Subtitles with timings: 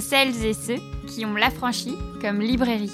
[0.00, 0.76] celles et ceux
[1.08, 2.92] qui ont l'affranchi comme librairie.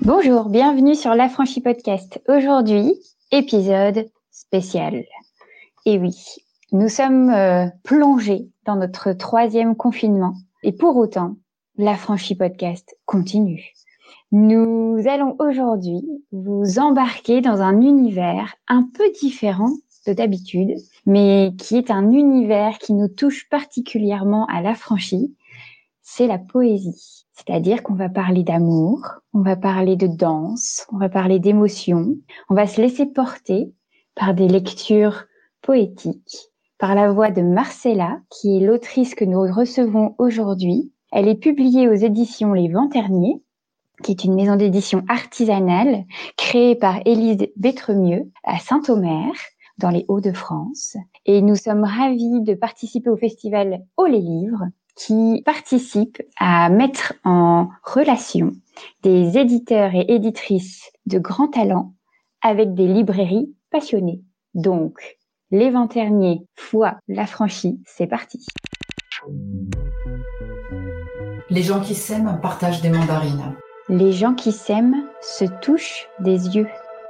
[0.00, 2.20] Bonjour, bienvenue sur l'Affranchi Podcast.
[2.28, 2.94] Aujourd'hui,
[3.30, 5.04] épisode spécial.
[5.84, 6.16] Et oui,
[6.72, 10.34] nous sommes euh, plongés dans notre troisième confinement.
[10.62, 11.36] Et pour autant,
[11.76, 13.74] l'Affranchi Podcast continue.
[14.32, 19.72] Nous allons aujourd'hui vous embarquer dans un univers un peu différent
[20.06, 25.34] de d'habitude, mais qui est un univers qui nous touche particulièrement à l'affranchi,
[26.02, 27.26] c'est la poésie.
[27.32, 29.00] C'est-à-dire qu'on va parler d'amour,
[29.32, 32.14] on va parler de danse, on va parler d'émotion,
[32.50, 33.72] on va se laisser porter
[34.14, 35.24] par des lectures
[35.62, 40.92] poétiques, par la voix de Marcella, qui est l'autrice que nous recevons aujourd'hui.
[41.10, 43.42] Elle est publiée aux éditions Les Vents Terniers,
[44.02, 46.04] qui est une maison d'édition artisanale
[46.36, 49.32] créée par Élise Bétremieux à Saint-Omer,
[49.82, 50.96] dans les Hauts-de-France.
[51.26, 54.64] Et nous sommes ravis de participer au festival Oh les livres,
[54.96, 58.52] qui participe à mettre en relation
[59.02, 61.94] des éditeurs et éditrices de grands talents
[62.40, 64.22] avec des librairies passionnées.
[64.54, 65.18] Donc,
[65.50, 68.46] les Ternier fois l'affranchi, c'est parti.
[71.50, 73.54] Les gens qui s'aiment partagent des mandarines.
[73.88, 76.68] Les gens qui s'aiment se touchent des yeux.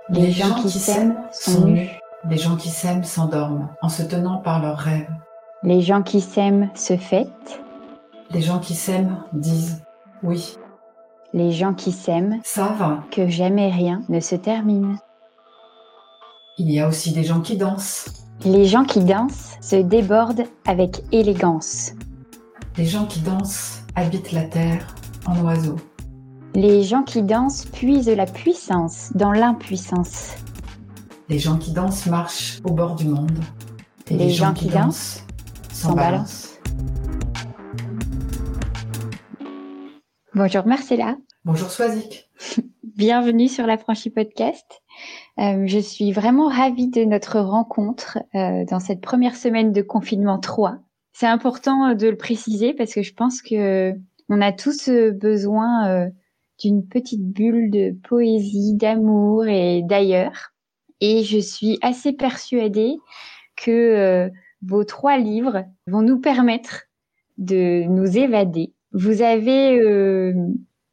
[0.08, 2.01] Les, gens, qui s'aiment sont nus.
[2.28, 5.10] Les gens qui s'aiment s'endorment en se tenant par leurs rêves.
[5.64, 7.60] Les gens qui s'aiment se fêtent.
[8.30, 9.82] Les gens qui s'aiment disent
[10.22, 10.56] oui.
[11.32, 14.98] Les gens qui s'aiment savent que jamais rien ne se termine.
[16.58, 18.24] Il y a aussi des gens qui dansent.
[18.44, 21.92] Les gens qui dansent se débordent avec élégance.
[22.76, 24.94] Les gens qui dansent habitent la terre
[25.26, 25.78] en oiseaux.
[26.54, 30.36] Les gens qui dansent puisent la puissance dans l'impuissance.
[31.32, 33.38] Les gens qui dansent marchent au bord du monde.
[34.10, 35.24] Et les, gens, qui, dansent
[35.72, 36.60] s'en balancent.
[40.34, 41.16] Bonjour Marcella.
[41.46, 42.28] Bonjour Swazik.
[42.82, 44.82] Bienvenue sur la Franchie Podcast.
[45.38, 50.38] Euh, je suis vraiment ravie de notre rencontre euh, dans cette première semaine de confinement
[50.38, 50.80] 3.
[51.14, 53.94] C'est important de le préciser parce que je pense que
[54.28, 56.10] on a tous besoin euh,
[56.58, 60.51] d'une petite bulle de poésie, d'amour et d'ailleurs.
[61.04, 62.96] Et je suis assez persuadée
[63.56, 64.30] que euh,
[64.62, 66.84] vos trois livres vont nous permettre
[67.38, 68.72] de nous évader.
[68.92, 70.32] Vous avez euh,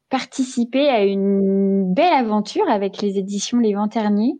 [0.09, 4.39] participé à une belle aventure avec les éditions Les Terniers,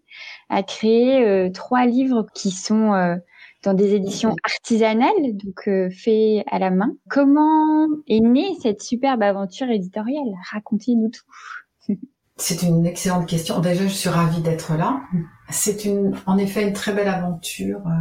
[0.50, 3.20] à créer euh, trois livres qui sont
[3.64, 6.96] dans des éditions artisanales, donc euh, fait à la main.
[7.10, 10.34] Comment est née cette superbe aventure éditoriale?
[10.52, 11.94] Racontez-nous tout.
[12.40, 13.60] C'est une excellente question.
[13.60, 15.02] Déjà, je suis ravie d'être là.
[15.50, 17.92] C'est une, en effet, une très belle aventure euh,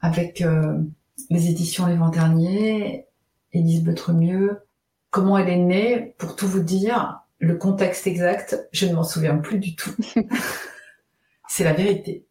[0.00, 0.78] avec euh,
[1.28, 3.06] les éditions Les Vents Derniers,
[3.52, 4.60] Élise Betremieux.
[5.10, 6.14] Comment elle est née?
[6.18, 9.94] Pour tout vous dire, le contexte exact, je ne m'en souviens plus du tout.
[11.48, 12.28] C'est la vérité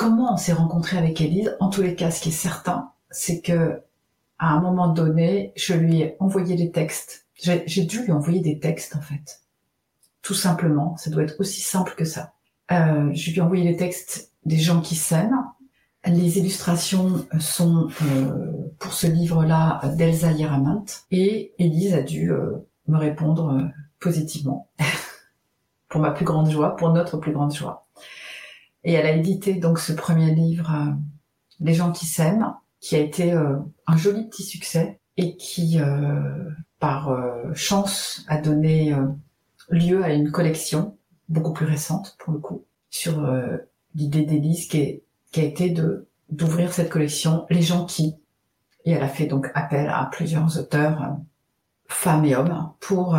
[0.00, 1.54] comment on s'est rencontré avec Elise.
[1.60, 3.82] En tous les cas, ce qui est certain, c'est que
[4.38, 7.26] à un moment donné, je lui ai envoyé des textes.
[7.34, 9.42] J'ai dû lui envoyer des textes, en fait.
[10.22, 10.96] Tout simplement.
[10.96, 12.34] Ça doit être aussi simple que ça.
[12.72, 15.44] Euh, je lui ai envoyé les textes des gens qui s'aiment.
[16.06, 20.84] Les illustrations sont euh, pour ce livre-là d'Elsa Yeramant.
[21.10, 23.64] Et Elise a dû euh, me répondre euh,
[23.98, 24.70] positivement.
[25.90, 27.86] pour ma plus grande joie, pour notre plus grande joie.
[28.84, 30.92] Et elle a édité donc ce premier livre, euh,
[31.60, 33.56] Les gens qui s'aiment, qui a été euh,
[33.86, 36.48] un joli petit succès et qui, euh,
[36.78, 37.14] par
[37.54, 38.94] chance, a donné
[39.70, 40.96] lieu à une collection
[41.28, 43.24] beaucoup plus récente pour le coup sur
[43.94, 45.02] l'idée d'Élise qui,
[45.36, 48.16] a été de d'ouvrir cette collection Les gens qui.
[48.84, 51.16] Et elle a fait donc appel à plusieurs auteurs
[51.86, 53.16] femmes et hommes pour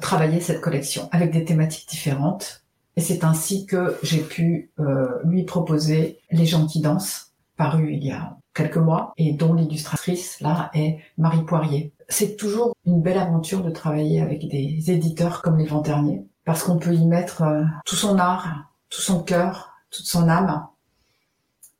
[0.00, 2.64] travailler cette collection avec des thématiques différentes.
[2.96, 8.04] Et c'est ainsi que j'ai pu euh, lui proposer Les gens qui dansent, paru il
[8.04, 11.92] y a quelques mois, et dont l'illustratrice, là, est Marie Poirier.
[12.08, 16.64] C'est toujours une belle aventure de travailler avec des éditeurs comme les Vents Derniers, parce
[16.64, 20.66] qu'on peut y mettre euh, tout son art, tout son cœur, toute son âme,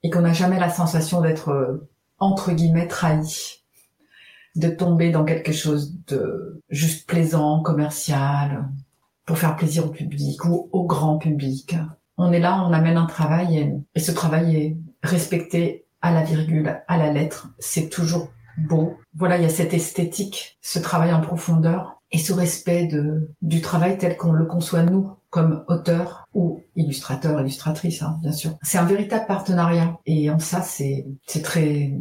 [0.02, 1.88] et qu'on n'a jamais la sensation d'être, euh,
[2.18, 3.62] entre guillemets, trahi,
[4.56, 8.68] de tomber dans quelque chose de juste plaisant, commercial,
[9.26, 11.76] pour faire plaisir au public ou au grand public.
[12.16, 16.82] On est là, on amène un travail et, ce travail est respecté à la virgule,
[16.88, 17.48] à la lettre.
[17.58, 18.96] C'est toujours beau.
[19.14, 23.60] Voilà, il y a cette esthétique, ce travail en profondeur et sous respect de, du
[23.60, 28.58] travail tel qu'on le conçoit nous comme auteur ou illustrateur, illustratrice, hein, bien sûr.
[28.62, 31.06] C'est un véritable partenariat et en ça, c'est
[31.42, 31.92] très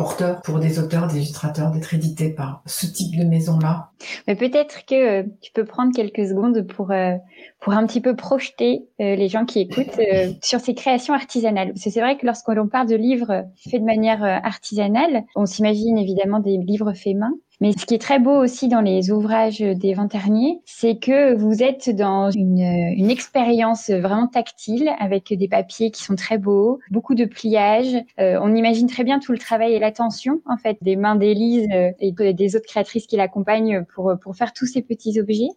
[0.00, 3.90] porteur pour des auteurs, des illustrateurs d'être édités par ce type de maison-là.
[4.26, 7.16] Mais peut-être que euh, tu peux prendre quelques secondes pour euh,
[7.60, 10.00] pour un petit peu projeter euh, les gens qui écoutent
[10.42, 11.74] sur ces créations artisanales.
[11.74, 15.98] Parce que c'est vrai que lorsqu'on parle de livres faits de manière artisanale, on s'imagine
[15.98, 19.60] évidemment des livres faits main, mais ce qui est très beau aussi dans les ouvrages
[19.60, 25.90] des Venterniers, c'est que vous êtes dans une, une expérience vraiment tactile avec des papiers
[25.90, 27.94] qui sont très beaux, beaucoup de pliage.
[28.18, 31.68] Euh, on imagine très bien tout le travail et l'attention en fait des mains d'Élise
[31.72, 35.48] euh, et des autres créatrices qui l'accompagnent pour pour faire tous ces petits objets.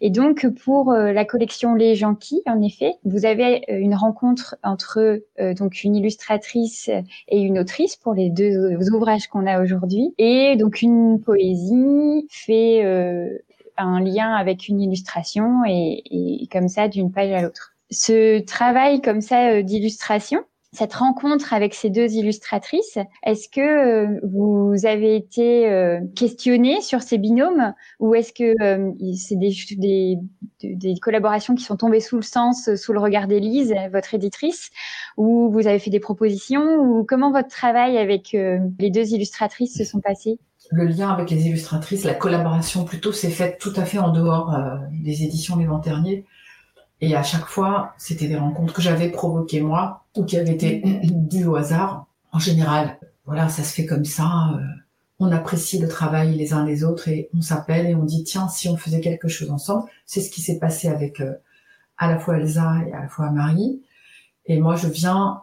[0.00, 5.22] Et donc pour euh, la collection Les Janquis, en effet, vous avez une rencontre entre
[5.58, 6.90] donc une illustratrice
[7.28, 11.43] et une autrice pour les deux ouvrages qu'on a aujourd'hui, et donc une poésie
[12.30, 13.38] fait euh,
[13.76, 17.74] un lien avec une illustration et, comme ça d'une page à l'autre.
[17.90, 20.40] Ce travail comme ça euh, d'illustration,
[20.72, 27.16] cette rencontre avec ces deux illustratrices, est-ce que euh, vous avez été questionné sur ces
[27.16, 28.54] binômes ou est-ce que
[29.14, 30.18] c'est des,
[30.64, 34.70] des, collaborations qui sont tombées sous le sens, sous le regard d'Élise, votre éditrice,
[35.16, 39.84] ou vous avez fait des propositions ou comment votre travail avec les deux illustratrices se
[39.84, 40.40] sont passés
[40.70, 44.54] le lien avec les illustratrices, la collaboration plutôt, s'est faite tout à fait en dehors
[44.54, 46.24] euh, des éditions Les Ternier.
[47.00, 50.82] Et à chaque fois, c'était des rencontres que j'avais provoquées moi ou qui avaient été
[51.04, 52.06] dues au hasard.
[52.32, 54.54] En général, voilà, ça se fait comme ça.
[54.54, 54.62] Euh,
[55.20, 58.48] on apprécie le travail les uns les autres et on s'appelle et on dit tiens,
[58.48, 59.88] si on faisait quelque chose ensemble.
[60.06, 61.34] C'est ce qui s'est passé avec euh,
[61.98, 63.82] à la fois Elsa et à la fois Marie.
[64.46, 65.40] Et moi, je viens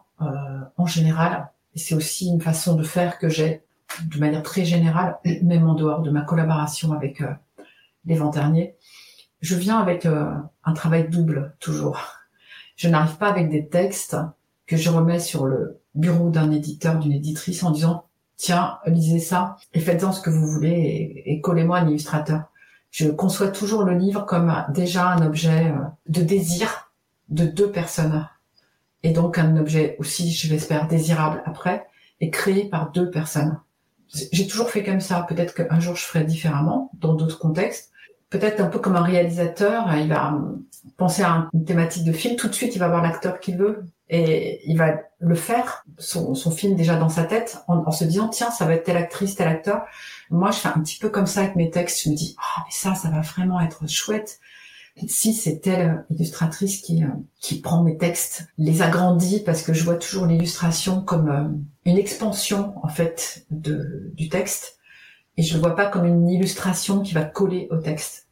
[0.77, 3.63] en général, et c'est aussi une façon de faire que j'ai
[4.05, 7.33] de manière très générale, même en dehors de ma collaboration avec euh,
[8.05, 8.75] les Venterniers,
[9.41, 10.31] je viens avec euh,
[10.63, 11.99] un travail double toujours.
[12.75, 14.17] Je n'arrive pas avec des textes
[14.65, 18.05] que je remets sur le bureau d'un éditeur, d'une éditrice en disant
[18.37, 22.45] tiens, lisez ça et faites-en ce que vous voulez et, collez-moi un illustrateur.
[22.89, 26.91] Je conçois toujours le livre comme déjà un objet euh, de désir
[27.29, 28.27] de deux personnes
[29.03, 31.87] et donc un objet aussi, je l'espère, désirable après
[32.19, 33.59] et créé par deux personnes
[34.13, 35.25] j'ai toujours fait comme ça.
[35.27, 37.91] Peut-être qu'un jour je ferai différemment dans d'autres contextes.
[38.29, 40.37] Peut-être un peu comme un réalisateur, il va
[40.97, 43.85] penser à une thématique de film, tout de suite il va voir l'acteur qu'il veut
[44.09, 48.51] et il va le faire, son, film déjà dans sa tête, en, se disant tiens
[48.51, 49.85] ça va être telle actrice, tel acteur.
[50.29, 52.63] Moi je fais un petit peu comme ça avec mes textes, je me dis ah
[52.65, 54.39] mais ça ça va vraiment être chouette
[55.07, 57.07] si c'est telle illustratrice qui, euh,
[57.39, 61.47] qui prend mes textes, les agrandit parce que je vois toujours l'illustration comme euh,
[61.85, 64.77] une expansion en fait de, du texte
[65.37, 68.27] et je le vois pas comme une illustration qui va coller au texte.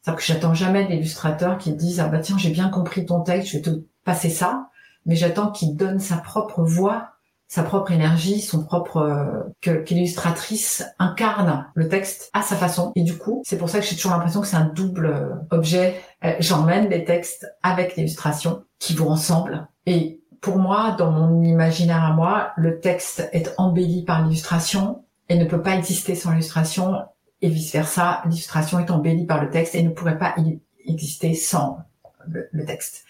[0.00, 3.52] C'est-à-dire que j'attends jamais l'illustrateur qui dise ah bah tiens j'ai bien compris ton texte,
[3.52, 4.70] je vais te passer ça,
[5.06, 7.17] mais j'attends qu'il donne sa propre voix
[7.48, 12.92] sa propre énergie, son propre euh, que, l'illustratrice incarne le texte à sa façon.
[12.94, 15.34] Et du coup, c'est pour ça que j'ai toujours l'impression que c'est un double euh,
[15.50, 15.98] objet.
[16.24, 19.66] Euh, j'emmène les textes avec l'illustration qui vont ensemble.
[19.86, 25.38] Et pour moi, dans mon imaginaire à moi, le texte est embelli par l'illustration et
[25.38, 26.96] ne peut pas exister sans l'illustration.
[27.40, 30.34] Et vice versa, l'illustration est embellie par le texte et ne pourrait pas
[30.84, 31.78] exister sans
[32.26, 33.04] le, le texte.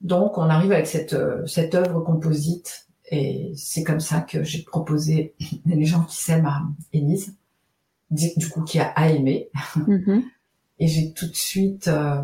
[0.00, 5.34] Donc, on arrive avec cette, cette œuvre composite et c'est comme ça que j'ai proposé
[5.66, 6.62] les gens qui s'aiment à
[6.92, 7.36] Élise,
[8.10, 9.50] du coup qui a, aimé.
[9.76, 10.22] Mm-hmm.
[10.80, 12.22] Et j'ai tout de suite euh,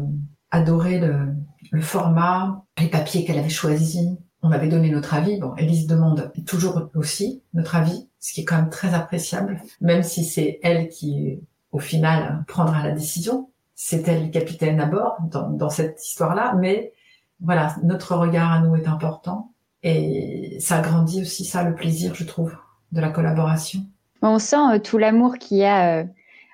[0.53, 1.35] adoré le,
[1.73, 4.07] le, format, les papiers qu'elle avait choisis.
[4.43, 5.41] On avait donné notre avis.
[5.41, 10.05] Bon, Élise demande toujours aussi notre avis, ce qui est quand même très appréciable, même
[10.05, 11.41] si c'est elle qui,
[11.73, 13.50] au final, prendra la décision.
[13.75, 16.93] C'est elle le capitaine à bord dans, dans cette histoire-là, mais
[17.41, 19.54] voilà, notre regard à nous est important
[19.85, 22.57] et ça agrandit aussi ça, le plaisir, je trouve,
[22.93, 23.81] de la collaboration.
[24.23, 26.00] On sent euh, tout l'amour qu'il y a.
[26.00, 26.05] Euh.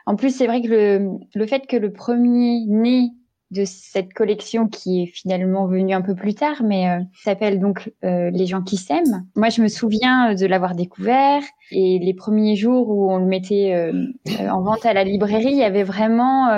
[0.05, 3.11] En plus, c'est vrai que le, le fait que le premier né
[3.53, 7.93] de cette collection qui est finalement venue un peu plus tard, mais euh, s'appelle donc
[8.03, 9.27] Les gens qui s'aiment.
[9.37, 13.93] Moi, je me souviens de l'avoir découvert et les premiers jours où on le mettait
[14.39, 16.49] en vente à la librairie, il y avait vraiment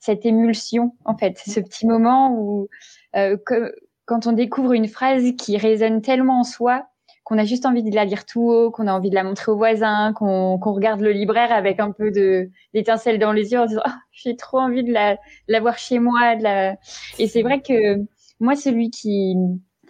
[0.00, 2.68] cette émulsion, en fait, ce petit moment où
[3.14, 3.74] que,
[4.06, 6.86] quand on découvre une phrase qui résonne tellement en soi
[7.24, 9.50] qu'on a juste envie de la lire tout haut, qu'on a envie de la montrer
[9.50, 13.66] aux voisins, qu'on regarde le libraire avec un peu de d'étincelle dans les yeux en
[13.66, 15.16] disant oh, j'ai trop envie de la,
[15.48, 16.36] la voir chez moi.
[16.36, 16.76] De la...
[17.18, 17.96] Et c'est vrai que
[18.40, 19.36] moi celui qui,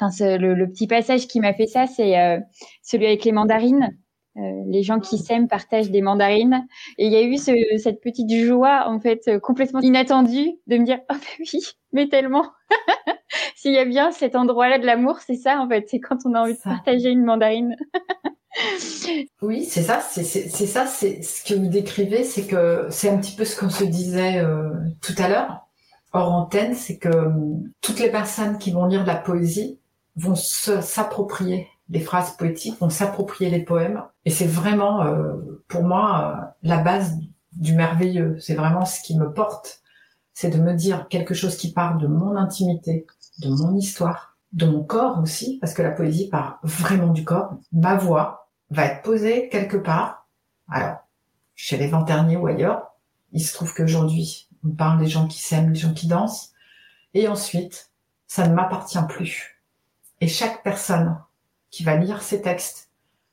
[0.00, 2.38] enfin le, le, petit passage qui m'a fait ça, c'est euh,
[2.82, 3.96] celui avec les mandarines
[4.66, 6.66] les gens qui s'aiment partagent des mandarines.
[6.98, 10.84] Et il y a eu ce, cette petite joie, en fait, complètement inattendue de me
[10.84, 11.60] dire, oh bah oui,
[11.92, 12.46] mais tellement.
[13.64, 15.86] S'il y a bien cet endroit-là de l'amour, c'est ça, en fait.
[15.88, 17.76] C'est quand on a envie de partager une mandarine.
[19.40, 23.34] oui, c'est ça, c'est ça, c'est ce que vous décrivez, c'est que c'est un petit
[23.34, 24.68] peu ce qu'on se disait euh,
[25.00, 25.66] tout à l'heure,
[26.12, 27.30] hors antenne, c'est que euh,
[27.80, 29.80] toutes les personnes qui vont lire de la poésie
[30.16, 36.54] vont s'approprier les phrases poétiques, vont s'approprier les poèmes, et c'est vraiment, euh, pour moi,
[36.62, 37.16] la base
[37.52, 38.36] du merveilleux.
[38.40, 39.80] C'est vraiment ce qui me porte,
[40.34, 43.06] c'est de me dire quelque chose qui parle de mon intimité,
[43.38, 47.54] de mon histoire, de mon corps aussi, parce que la poésie part vraiment du corps,
[47.72, 50.28] ma voix, va être posé quelque part.
[50.68, 50.98] Alors,
[51.54, 52.92] chez les Venterniers ou ailleurs.
[53.32, 56.52] Il se trouve qu'aujourd'hui, on parle des gens qui s'aiment, des gens qui dansent.
[57.14, 57.92] Et ensuite,
[58.26, 59.62] ça ne m'appartient plus.
[60.20, 61.18] Et chaque personne
[61.70, 62.90] qui va lire ces textes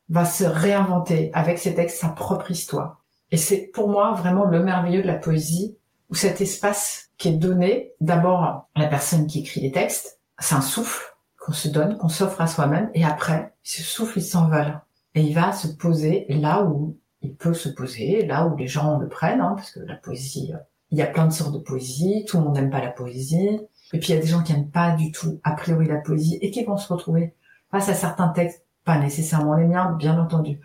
[0.10, 3.04] va se réinventer avec ces textes sa propre histoire.
[3.32, 5.78] Et c'est pour moi vraiment le merveilleux de la poésie,
[6.12, 10.56] où cet espace qui est donné d'abord à la personne qui écrit les textes, c'est
[10.56, 14.80] un souffle qu'on se donne, qu'on s'offre à soi-même, et après, ce souffle, il s'envole.
[15.16, 18.98] Et il va se poser là où il peut se poser, là où les gens
[18.98, 20.54] le prennent, hein, parce que la poésie,
[20.92, 23.62] il y a plein de sortes de poésie, tout le monde n'aime pas la poésie,
[23.94, 25.98] et puis il y a des gens qui n'aiment pas du tout a priori la
[25.98, 27.34] poésie et qui vont se retrouver
[27.72, 30.60] face à certains textes, pas nécessairement les miens, bien entendu,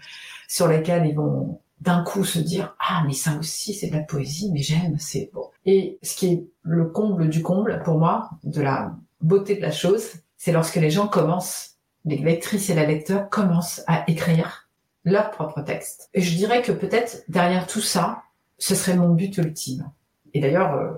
[0.49, 4.02] sur lesquels ils vont d'un coup se dire ah mais ça aussi c'est de la
[4.02, 8.30] poésie mais j'aime c'est bon et ce qui est le comble du comble pour moi
[8.45, 12.87] de la beauté de la chose c'est lorsque les gens commencent les lectrices et la
[12.87, 14.68] lecteur commencent à écrire
[15.04, 16.09] leur propre texte.
[16.14, 18.23] Et je dirais que peut-être derrière tout ça,
[18.59, 19.90] ce serait mon but ultime.
[20.33, 20.92] Et d'ailleurs, euh,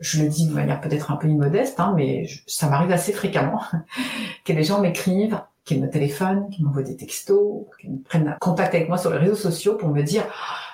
[0.00, 3.62] je le dis de manière peut-être un peu immodeste, hein, mais ça m'arrive assez fréquemment
[4.44, 8.88] que les gens m'écrivent, qu'ils me téléphonent, qu'ils m'envoient des textos, qu'ils prennent contact avec
[8.88, 10.24] moi sur les réseaux sociaux pour me dire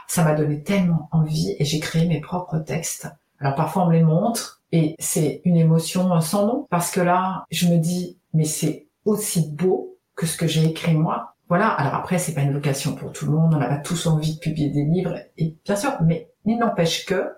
[0.08, 3.08] ça m'a donné tellement envie et j'ai créé mes propres textes.
[3.40, 7.44] Alors parfois on me les montre et c'est une émotion sans nom parce que là
[7.50, 11.36] je me dis mais c'est aussi beau que ce que j'ai écrit moi.
[11.48, 11.68] Voilà.
[11.68, 13.54] Alors après, c'est pas une vocation pour tout le monde.
[13.54, 15.16] On pas tous envie de publier des livres.
[15.36, 17.32] Et bien sûr, mais il n'empêche que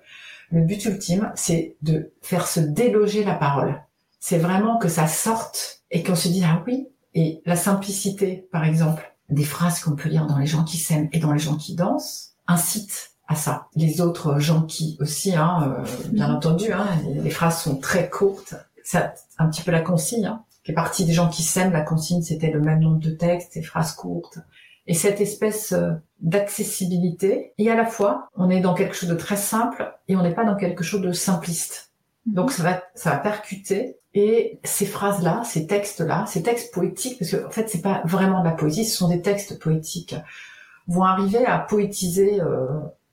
[0.50, 3.82] le but ultime, c'est de faire se déloger la parole.
[4.18, 6.88] C'est vraiment que ça sorte et qu'on se dit, ah oui.
[7.14, 11.08] Et la simplicité, par exemple, des phrases qu'on peut lire dans les gens qui s'aiment
[11.12, 13.68] et dans les gens qui dansent, incite à ça.
[13.74, 18.54] Les autres gens qui aussi, hein, euh, bien entendu, hein, les, phrases sont très courtes.
[18.82, 20.26] C'est un petit peu la consigne.
[20.26, 21.72] Hein fait partie des gens qui s'aiment.
[21.72, 24.38] La consigne, c'était le même nombre de textes et phrases courtes.
[24.86, 27.54] Et cette espèce euh, d'accessibilité.
[27.56, 30.34] Et à la fois, on est dans quelque chose de très simple et on n'est
[30.34, 31.92] pas dans quelque chose de simpliste.
[32.26, 32.34] Mhm.
[32.34, 33.96] Donc ça va, ça va percuter.
[34.20, 38.40] Et ces phrases-là, ces textes-là, ces textes poétiques, parce que en fait, c'est pas vraiment
[38.40, 40.16] de la poésie, ce sont des textes poétiques,
[40.88, 42.66] vont arriver à poétiser euh,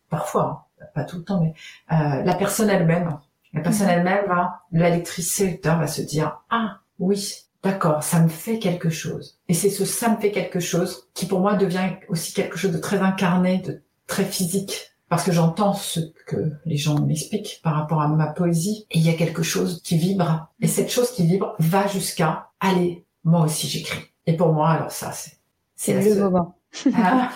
[0.09, 1.53] parfois, hein, pas tout le temps, mais
[1.95, 3.19] euh, la personne elle-même.
[3.53, 3.93] La personne mhm.
[3.93, 9.39] elle-même va, la lectrice, va se dire ah oui, D'accord, ça me fait quelque chose.
[9.47, 12.71] Et c'est ce ça me fait quelque chose qui pour moi devient aussi quelque chose
[12.71, 14.94] de très incarné, de très physique.
[15.09, 18.85] Parce que j'entends ce que les gens m'expliquent par rapport à ma poésie.
[18.91, 20.47] Et il y a quelque chose qui vibre.
[20.61, 24.03] Et cette chose qui vibre va jusqu'à, allez, moi aussi j'écris.
[24.25, 25.37] Et pour moi, alors ça, c'est...
[25.75, 26.55] C'est le moment.
[26.95, 27.31] Ah,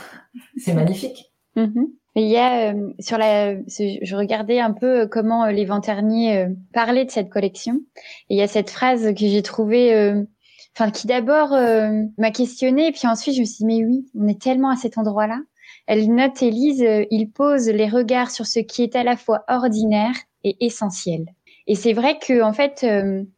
[0.57, 1.25] c'est magnifique.
[1.55, 1.87] Mm-hmm.
[2.15, 6.47] Il y a euh, sur la, je regardais un peu euh, comment euh, les Venterniers
[6.73, 7.81] parlaient de cette collection.
[8.29, 10.25] Et il y a cette phrase que j'ai trouvée,
[10.75, 11.51] enfin qui d'abord
[12.17, 14.75] m'a questionnée, et puis ensuite je me suis dit mais oui, on est tellement à
[14.75, 15.39] cet endroit-là.
[15.89, 20.13] Elle note Élise, il pose les regards sur ce qui est à la fois ordinaire
[20.43, 21.25] et essentiel.
[21.65, 22.85] Et c'est vrai que en fait,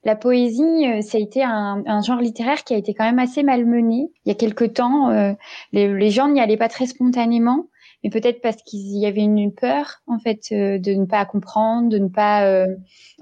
[0.04, 4.12] la poésie, ça a été un, genre littéraire qui a été quand même assez malmené.
[4.26, 5.36] Il y a quelque temps,
[5.72, 7.68] les, les, gens n'y allaient pas très spontanément
[8.04, 11.90] mais peut-être parce qu'il y avait une, peur en fait euh, de ne pas comprendre,
[11.90, 12.68] de ne pas euh,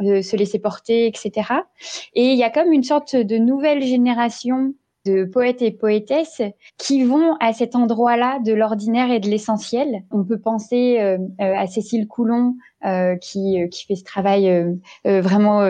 [0.01, 1.51] euh, se laisser porter, etc.
[2.13, 4.73] Et il y a comme une sorte de nouvelle génération
[5.05, 6.41] de poètes et poétesses
[6.77, 10.03] qui vont à cet endroit-là de l'ordinaire et de l'essentiel.
[10.11, 10.99] On peut penser
[11.39, 12.55] à Cécile Coulon
[13.21, 15.61] qui, qui fait ce travail vraiment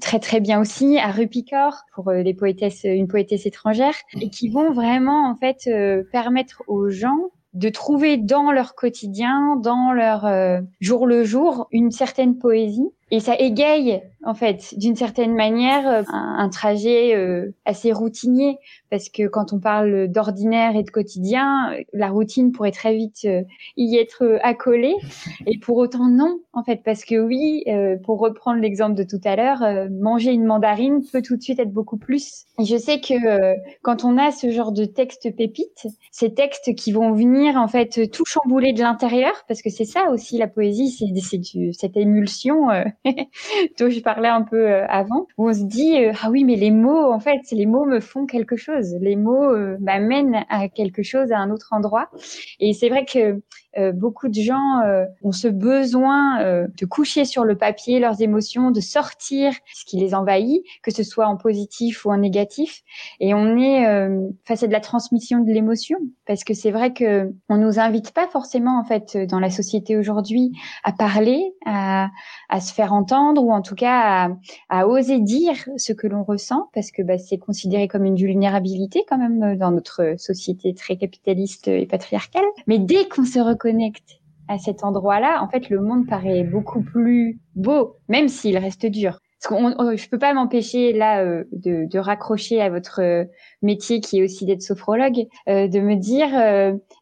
[0.00, 4.72] très très bien aussi, à Rupicor pour les poétesses, une poétesse étrangère, et qui vont
[4.72, 5.68] vraiment en fait
[6.12, 11.90] permettre aux gens de trouver dans leur quotidien, dans leur euh, jour le jour, une
[11.90, 12.90] certaine poésie.
[13.10, 18.58] Et ça égaye en fait, d'une certaine manière, euh, un, trajet euh, assez routinier,
[18.90, 23.42] parce que quand on parle d'ordinaire et de quotidien, la routine pourrait très vite euh,
[23.76, 24.96] y être accolée,
[25.46, 27.64] et pour autant non, en fait, parce que oui,
[28.04, 31.72] pour reprendre l'exemple de tout à l'heure, manger une mandarine peut tout de suite être
[31.72, 32.46] beaucoup plus.
[32.58, 36.92] Et je sais que quand on a ce genre de textes pépites, ces textes qui
[36.92, 40.90] vont venir en fait tout chambouler de l'intérieur, parce que c'est ça aussi la poésie,
[40.90, 42.68] c'est cette émulsion
[43.78, 46.56] dont je parlais un peu euh, avant, où on se dit euh, ah oui mais
[46.56, 50.68] les mots en fait les mots me font quelque chose, les mots euh, m'amènent à
[50.68, 52.10] quelque chose à un autre endroit
[52.60, 53.40] et c'est vrai que
[53.78, 58.22] euh, beaucoup de gens euh, ont ce besoin euh, de coucher sur le papier leurs
[58.22, 62.82] émotions, de sortir ce qui les envahit, que ce soit en positif ou en négatif.
[63.20, 63.86] Et on est
[64.44, 68.12] face à de la transmission de l'émotion, parce que c'est vrai que on nous invite
[68.12, 70.52] pas forcément en fait dans la société aujourd'hui
[70.84, 72.08] à parler, à,
[72.48, 74.28] à, se faire entendre ou en tout cas
[74.70, 78.16] à, à oser dire ce que l'on ressent, parce que bah, c'est considéré comme une
[78.16, 82.44] vulnérabilité quand même dans notre société très capitaliste et patriarcale.
[82.66, 83.65] Mais dès qu'on se reconnaît
[84.48, 89.18] à cet endroit-là, en fait, le monde paraît beaucoup plus beau, même s'il reste dur.
[89.42, 93.24] Parce qu'on, je peux pas m'empêcher là euh, de, de, raccrocher à votre euh,
[93.60, 96.28] métier qui est aussi d'être sophrologue, euh, de me dire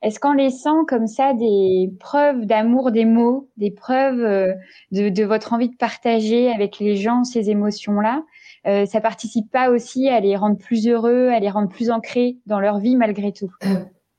[0.03, 4.57] est-ce qu'en laissant comme ça des preuves d'amour des mots, des preuves
[4.91, 8.25] de, de, votre envie de partager avec les gens ces émotions-là,
[8.65, 12.61] ça participe pas aussi à les rendre plus heureux, à les rendre plus ancrés dans
[12.61, 13.51] leur vie malgré tout?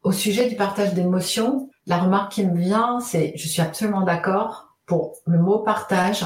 [0.05, 4.75] Au sujet du partage d'émotions, la remarque qui me vient, c'est je suis absolument d'accord
[4.85, 6.23] pour le mot partage,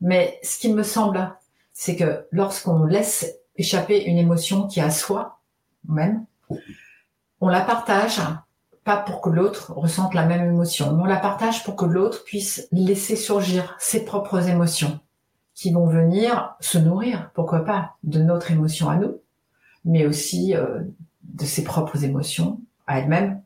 [0.00, 1.30] mais ce qui me semble,
[1.74, 5.38] c'est que lorsqu'on laisse échapper une émotion qui est à soi
[5.86, 6.24] même,
[7.42, 8.22] on la partage
[8.84, 12.24] pas pour que l'autre ressente la même émotion, mais on la partage pour que l'autre
[12.24, 14.98] puisse laisser surgir ses propres émotions
[15.54, 19.20] qui vont venir se nourrir, pourquoi pas, de notre émotion à nous,
[19.84, 20.80] mais aussi euh,
[21.22, 23.40] de ses propres émotions à elle-même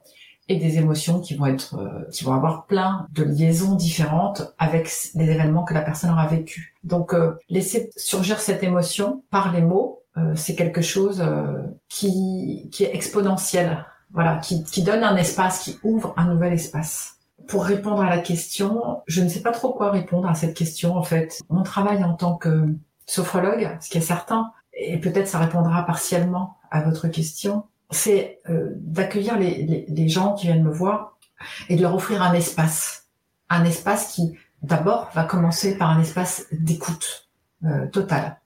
[0.49, 4.91] et des émotions qui vont être, euh, qui vont avoir plein de liaisons différentes avec
[5.15, 6.75] les événements que la personne aura vécu.
[6.83, 11.25] Donc, euh, laisser surgir cette émotion par les mots, euh, c'est quelque chose
[11.89, 13.85] qui, qui est exponentiel.
[14.13, 17.17] Voilà, qui, qui donne un espace, qui ouvre un nouvel espace.
[17.49, 20.97] Pour répondre à la question, je ne sais pas trop quoi répondre à cette question
[20.97, 21.43] en fait.
[21.51, 22.69] Mon travail en tant que
[23.07, 28.73] sophrologue, ce qui est certain, et peut-être ça répondra partiellement à votre question, c'est euh,
[28.77, 31.19] d'accueillir les, les, gens qui viennent me voir
[31.69, 33.07] et de leur offrir un espace.
[33.51, 37.25] Un espace qui, d'abord, va commencer par un espace d'écoute
[37.65, 38.41] euh, totale,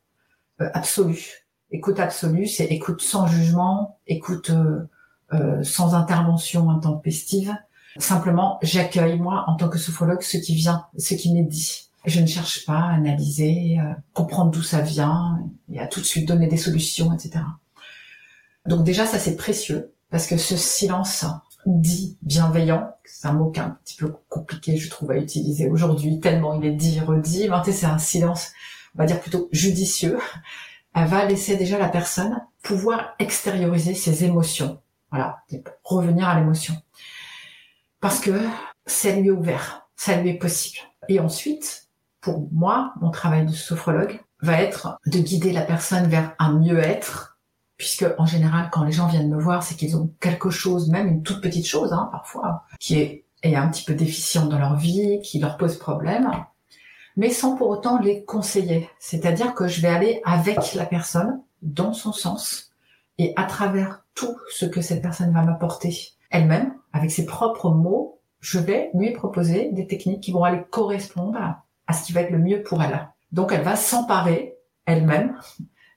[0.61, 1.49] euh, absolue.
[1.73, 7.53] Écoute absolue, c'est écoute sans jugement, écoute euh, sans intervention intempestive.
[7.99, 11.91] Simplement, j'accueille, moi, en tant que sophrologue, ce qui vient, ce qui m'est dit.
[12.05, 13.79] Je ne cherche pas à analyser,
[14.13, 17.41] comprendre d'où ça vient, et à tout de suite donner des solutions, etc.
[18.69, 21.25] Donc déjà, ça c'est précieux parce que ce silence
[21.65, 25.69] dit bienveillant, c'est un mot qui est un petit peu compliqué, je trouve, à utiliser
[25.69, 27.49] aujourd'hui, tellement il est dit, redit.
[27.49, 28.53] Mais c'est un silence,
[28.95, 30.19] on va dire plutôt judicieux.
[30.95, 34.81] Elle va laisser déjà la personne pouvoir extérioriser ses émotions.
[35.11, 35.39] Voilà,
[35.83, 36.75] revenir à l'émotion.
[38.01, 38.39] Parce que
[38.85, 40.79] ça lui est ouvert, ça lui est possible.
[41.09, 41.89] Et ensuite,
[42.21, 47.38] pour moi, mon travail de sophrologue va être de guider la personne vers un mieux-être
[47.79, 51.07] puisque en général, quand les gens viennent me voir, c'est qu'ils ont quelque chose, même
[51.07, 55.21] une toute petite chose, hein, parfois, qui est, un petit peu déficiente dans leur vie,
[55.23, 56.29] qui leur pose problème,
[57.17, 58.91] mais sans pour autant les conseiller.
[58.99, 62.73] C'est-à-dire que je vais aller avec la personne, dans son sens,
[63.17, 65.97] et à travers tout ce que cette personne va m'apporter
[66.31, 71.39] elle-même, avec ses propres mots, je vais lui proposer des techniques qui vont aller correspondre
[71.87, 73.09] à ce qui va être le mieux pour elle.
[73.31, 75.39] Donc elle va s'emparer elle-même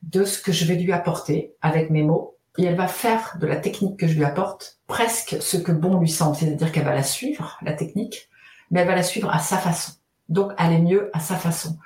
[0.01, 3.47] de ce que je vais lui apporter avec mes mots et elle va faire de
[3.47, 6.93] la technique que je lui apporte presque ce que bon lui semble, c'est-à-dire qu'elle va
[6.93, 8.29] la suivre, la technique,
[8.69, 9.93] mais elle va la suivre à sa façon.
[10.27, 11.77] Donc aller mieux à sa façon.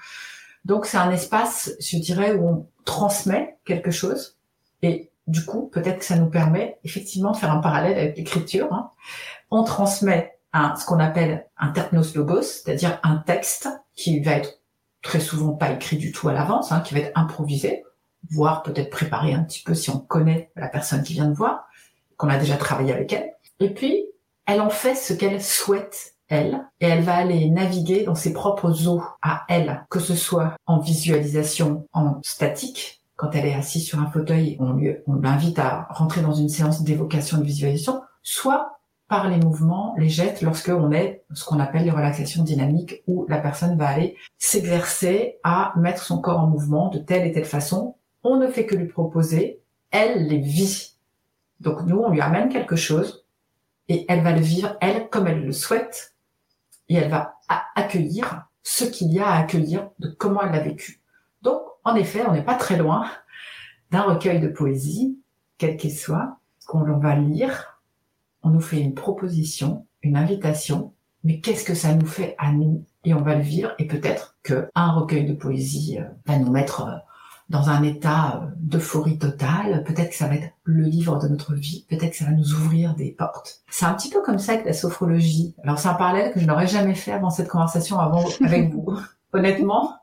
[0.63, 4.37] Donc c'est un espace, je dirais, où on transmet quelque chose
[4.81, 8.71] et du coup, peut-être que ça nous permet effectivement de faire un parallèle avec l'écriture.
[8.71, 8.91] Hein.
[9.49, 14.61] On transmet ce qu'on appelle un terpnos logos, c'est-à-dire un texte qui va être
[15.01, 17.83] très souvent pas écrit du tout à l'avance, hein, qui va être improvisé
[18.31, 21.67] voire peut-être préparer un petit peu si on connaît la personne qui vient de voir,
[22.17, 23.33] qu'on a déjà travaillé avec elle.
[23.59, 24.05] Et puis,
[24.45, 28.87] elle en fait ce qu'elle souhaite, elle, et elle va aller naviguer dans ses propres
[28.87, 33.99] eaux à elle, que ce soit en visualisation en statique, quand elle est assise sur
[33.99, 38.79] un fauteuil, on, lui, on l'invite à rentrer dans une séance d'évocation de visualisation, soit
[39.07, 43.25] par les mouvements, les gestes, lorsque on est ce qu'on appelle les relaxations dynamiques, où
[43.29, 47.45] la personne va aller s'exercer à mettre son corps en mouvement de telle et telle
[47.45, 47.95] façon.
[48.25, 49.61] On ne fait que lui proposer,
[49.91, 50.95] elle les vit.
[51.59, 53.25] Donc nous, on lui amène quelque chose
[53.87, 56.15] et elle va le vivre, elle, comme elle le souhaite,
[56.89, 57.35] et elle va
[57.75, 61.01] accueillir ce qu'il y a à accueillir de comment elle l'a vécu.
[61.43, 63.07] Donc, en effet, on n'est pas très loin
[63.91, 65.19] d'un recueil de poésie,
[65.59, 67.79] quel qu'il soit, qu'on va lire.
[68.41, 72.85] On nous fait une proposition, une invitation, mais qu'est-ce que ça nous fait à nous?
[73.03, 76.51] Et on va le vivre, et peut-être que un recueil de poésie euh, va nous
[76.51, 76.97] mettre euh,
[77.49, 79.83] dans un état euh, d'euphorie totale.
[79.83, 81.85] Peut-être que ça va être le livre de notre vie.
[81.89, 83.61] Peut-être que ça va nous ouvrir des portes.
[83.69, 85.55] C'est un petit peu comme ça avec la sophrologie.
[85.63, 88.85] Alors c'est un parallèle que je n'aurais jamais fait avant cette conversation avant avec vous,
[89.33, 89.95] honnêtement.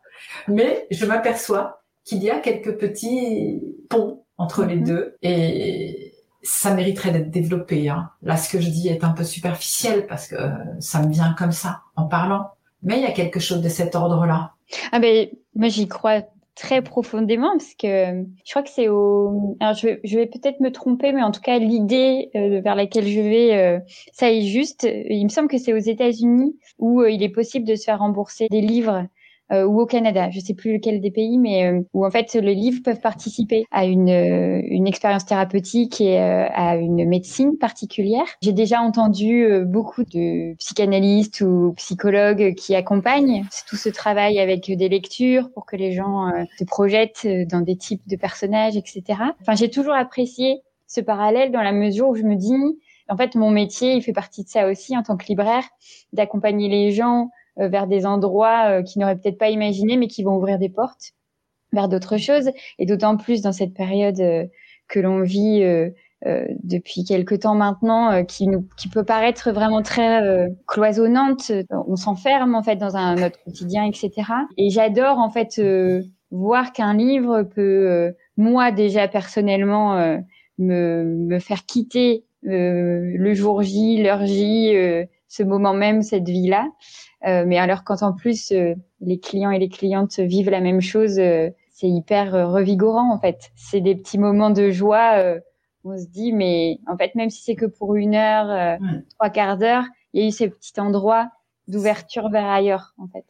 [0.48, 4.84] Mais je m'aperçois qu'il y a quelques petits ponts entre les mhm.
[4.84, 7.88] deux et ça mériterait d'être développé.
[7.88, 8.10] Hein.
[8.22, 10.36] Là, ce que je dis est un peu superficiel parce que
[10.80, 12.50] ça me vient comme ça en parlant.
[12.82, 14.54] Mais il y a quelque chose de cet ordre-là.
[14.90, 16.22] Ah ben, moi j'y crois
[16.54, 21.12] très profondément parce que je crois que c'est au alors je vais, peut-être me tromper
[21.12, 23.78] mais en tout cas l'idée euh, vers laquelle je vais euh,
[24.12, 24.86] ça est juste.
[25.08, 28.00] Il me semble que c'est aux États-Unis où euh, il est possible de se faire
[28.00, 29.06] rembourser des livres euh,
[29.66, 32.54] ou au Canada, je sais plus lequel des pays, mais euh, où en fait les
[32.54, 38.26] livres peuvent participer à une, euh, une expérience thérapeutique et à une médecine particulière.
[38.42, 44.88] J'ai déjà entendu beaucoup de psychanalystes ou psychologues qui accompagnent tout ce travail avec des
[44.88, 49.02] lectures pour que les gens se projettent dans des types de personnages, etc.
[49.40, 52.54] Enfin, j'ai toujours apprécié ce parallèle dans la mesure où je me dis,
[53.08, 55.64] en fait, mon métier, il fait partie de ça aussi en tant que libraire,
[56.12, 60.22] d'accompagner les gens euh, vers des endroits euh, qu'ils n'auraient peut-être pas imaginé, mais qui
[60.22, 61.12] vont ouvrir des portes
[61.72, 62.50] vers d'autres choses.
[62.78, 64.46] Et d'autant plus dans cette période euh,
[64.88, 65.64] que l'on vit
[66.62, 71.50] depuis quelque temps maintenant, qui, nous, qui peut paraître vraiment très cloisonnante.
[71.70, 74.10] On s'enferme en fait dans un notre quotidien, etc.
[74.58, 75.62] Et j'adore en fait
[76.30, 80.18] voir qu'un livre peut, moi déjà personnellement,
[80.58, 84.74] me, me faire quitter le jour J, l'heure J,
[85.32, 86.68] ce moment même, cette vie-là.
[87.26, 90.80] Euh, mais alors quand en plus euh, les clients et les clientes vivent la même
[90.80, 93.52] chose, euh, c'est hyper revigorant en fait.
[93.54, 95.22] C'est des petits moments de joie.
[95.84, 98.78] on se dit mais en fait même si c'est que pour une heure,
[99.14, 101.30] trois quarts d'heure, il y a eu ces petits endroits
[101.68, 103.24] d'ouverture vers ailleurs en fait.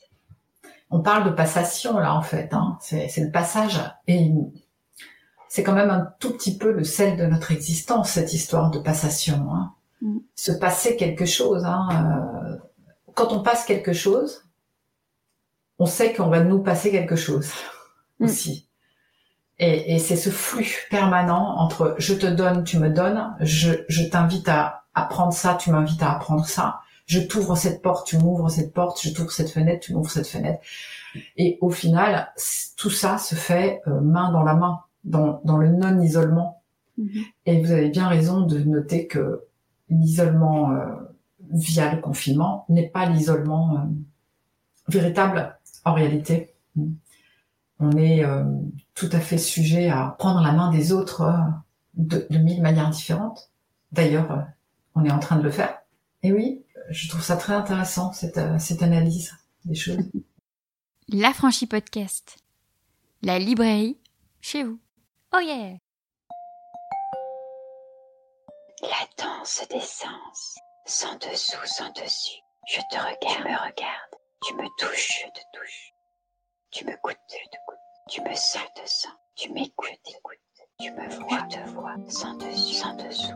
[0.90, 2.52] On parle de passation là en fait.
[2.52, 2.76] Hein.
[2.80, 4.30] C'est le passage et
[5.48, 8.80] c'est quand même un tout petit peu le sel de notre existence cette histoire de
[8.80, 9.46] passation.
[9.50, 9.72] Hein.
[10.02, 10.18] Mm.
[10.34, 11.64] Se passer quelque chose.
[11.64, 12.58] Hein,
[13.14, 14.44] quand on passe quelque chose,
[15.78, 17.50] on sait qu'on va nous passer quelque chose
[18.20, 18.24] mm.
[18.24, 18.68] aussi.
[19.58, 24.84] Et, c'est ce flux permanent entre je te donne, tu me donnes, je, t'invite à
[24.92, 29.00] apprendre ça, tu m'invites à apprendre ça, je t'ouvre cette porte, tu m'ouvres cette porte,
[29.00, 30.60] je t'ouvre cette fenêtre, tu m'ouvres cette fenêtre.
[31.36, 32.32] Et au final,
[32.76, 36.62] tout ça se fait euh, main dans la main, dans, le non-isolement.
[36.98, 37.24] Mm-hmm.
[37.46, 39.44] Et vous avez bien raison de noter que
[39.90, 40.86] l'isolement euh,
[41.52, 43.84] via le confinement n'est pas l'isolement euh,
[44.88, 46.54] véritable en réalité.
[47.78, 48.44] On est euh,
[48.94, 51.38] tout à fait sujet à prendre la main des autres euh,
[51.94, 53.50] de, mille manières différentes.
[53.92, 54.46] D'ailleurs,
[54.94, 55.78] on est en train de le faire.
[56.22, 59.34] Et oui, je trouve ça très intéressant, cette, cette analyse
[59.64, 59.98] des choses.
[61.08, 62.38] La franchise podcast.
[63.22, 63.98] La librairie
[64.40, 64.78] chez vous.
[65.34, 65.76] Oh yeah!
[68.82, 72.40] La danse des sens sans dessous, sans dessus.
[72.68, 74.12] Je te regarde, me regarde.
[74.44, 75.92] Tu me touches, je te touche.
[76.70, 77.78] Tu me goûtes, je te goûte.
[78.08, 79.12] Tu me sens, je te sens.
[79.36, 80.38] Tu m'écoutes, je t'écoute.
[80.80, 83.32] Tu me vois, je te vois, sans dessus, sans dessous.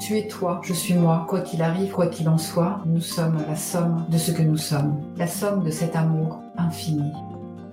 [0.00, 1.26] Tu es toi, je suis moi.
[1.28, 4.56] Quoi qu'il arrive, quoi qu'il en soit, nous sommes la somme de ce que nous
[4.56, 5.14] sommes.
[5.16, 7.12] La somme de cet amour infini.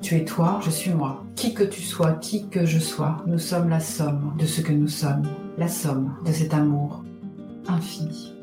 [0.02, 1.24] Tu es toi, je suis moi.
[1.36, 4.72] Qui que tu sois, qui que je sois, nous sommes la somme de ce que
[4.72, 5.24] nous sommes.
[5.58, 7.04] La somme de cet amour
[7.68, 8.35] infini.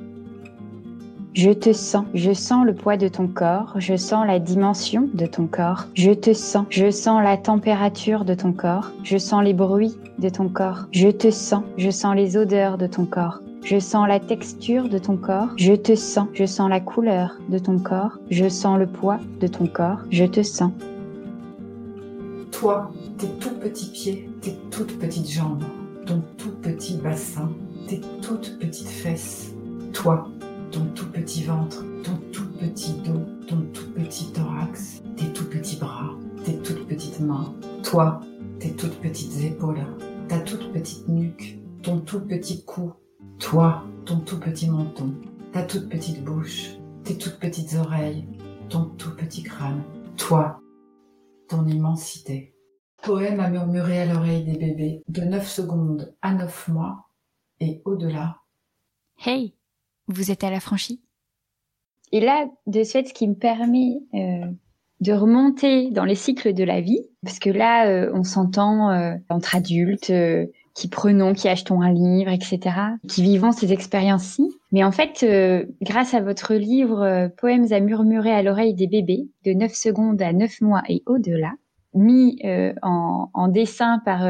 [1.35, 5.25] Je te sens, je sens le poids de ton corps, je sens la dimension de
[5.25, 9.55] ton corps, je te sens, je sens la température de ton corps, je sens les
[9.55, 13.79] bruits de ton corps, je te sens, je sens les odeurs de ton corps, je
[13.79, 17.79] sens la texture de ton corps, je te sens, je sens la couleur de ton
[17.79, 20.73] corps, je sens le poids de ton corps, je te sens.
[22.51, 25.65] Toi, tes tout petits pieds, tes toutes petites jambes,
[26.05, 27.49] ton tout petit bassin,
[27.89, 29.55] tes toutes petites fesses,
[29.95, 30.29] toi,
[30.73, 35.77] ton tout petit ventre, ton tout petit dos, ton tout petit thorax, tes tout petits
[35.77, 36.11] bras,
[36.45, 38.21] tes toutes petites mains, toi,
[38.59, 39.85] tes toutes petites épaules,
[40.29, 42.95] ta toute petite nuque, ton tout petit cou,
[43.39, 45.15] toi, ton tout petit menton,
[45.53, 46.71] ta toute petite bouche,
[47.05, 48.27] tes toutes petites oreilles,
[48.71, 49.83] ton tout petit crâne,
[50.17, 50.59] toi,
[51.49, 52.55] ton immensité.
[53.03, 57.09] Poème à murmurer à l'oreille des bébés de 9 secondes à 9 mois
[57.61, 58.39] et au-delà.
[59.19, 59.55] Hey,
[60.13, 61.01] vous êtes à la franchie
[62.13, 64.47] Et là, de ce fait, ce qui me permet euh,
[65.01, 69.15] de remonter dans les cycles de la vie, parce que là, euh, on s'entend euh,
[69.29, 70.13] entre adultes,
[70.75, 72.61] qui prenons, qui achetons un livre, etc.,
[73.09, 74.49] qui vivons ces expériences-ci.
[74.71, 75.25] Mais en fait,
[75.83, 80.33] grâce à votre livre Poèmes à murmurer à l'oreille des bébés, de 9 secondes à
[80.33, 81.53] 9 mois et au-delà,
[81.93, 82.41] mis
[82.81, 84.27] en, dessin par